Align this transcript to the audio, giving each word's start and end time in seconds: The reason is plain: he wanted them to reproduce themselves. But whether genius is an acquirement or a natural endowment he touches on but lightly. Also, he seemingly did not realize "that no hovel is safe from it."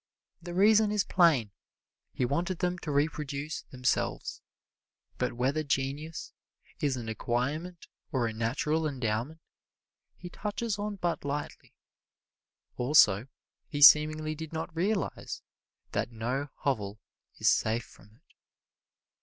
The 0.41 0.55
reason 0.55 0.91
is 0.91 1.03
plain: 1.03 1.51
he 2.11 2.25
wanted 2.25 2.57
them 2.57 2.79
to 2.79 2.91
reproduce 2.91 3.61
themselves. 3.69 4.41
But 5.19 5.33
whether 5.33 5.61
genius 5.61 6.33
is 6.79 6.97
an 6.97 7.07
acquirement 7.07 7.85
or 8.11 8.25
a 8.25 8.33
natural 8.33 8.87
endowment 8.87 9.41
he 10.17 10.27
touches 10.31 10.79
on 10.79 10.95
but 10.95 11.23
lightly. 11.23 11.75
Also, 12.77 13.27
he 13.67 13.83
seemingly 13.83 14.33
did 14.33 14.51
not 14.51 14.75
realize 14.75 15.43
"that 15.91 16.11
no 16.11 16.49
hovel 16.61 16.99
is 17.37 17.49
safe 17.51 17.85
from 17.85 18.15
it." 18.15 18.33